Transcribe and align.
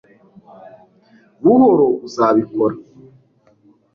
buhoro, 1.43 1.87
uzabikora 2.07 2.75